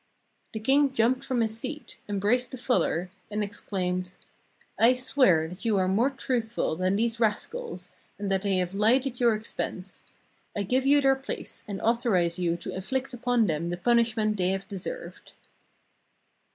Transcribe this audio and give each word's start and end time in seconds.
The 0.53 0.59
king 0.59 0.93
jumped 0.93 1.23
from 1.23 1.41
his 1.41 1.55
seat, 1.59 1.99
embraced 2.09 2.49
the 2.49 2.57
fuller, 2.57 3.11
and 3.29 3.43
ex 3.43 3.59
claimed:' 3.61 4.15
I 4.87 4.95
swear 4.95 5.47
that 5.47 5.63
you 5.63 5.77
are 5.77 5.87
more 5.87 6.09
truthful 6.09 6.75
than 6.75 6.95
these 6.95 7.19
rascals, 7.19 7.91
and 8.17 8.31
that 8.31 8.41
they 8.41 8.57
have 8.57 8.71
Ued 8.71 9.05
at 9.05 9.19
your 9.19 9.35
expense. 9.35 10.03
I 10.57 10.63
give 10.63 10.87
you 10.87 11.01
their 11.01 11.15
place, 11.15 11.63
and 11.67 11.79
authorize 11.81 12.39
you 12.39 12.57
to 12.57 12.73
inflict 12.73 13.13
upon 13.13 13.45
them 13.45 13.69
the 13.69 13.77
punishment 13.77 14.37
they 14.37 14.49
have 14.49 14.67
deserved.'" 14.67 15.33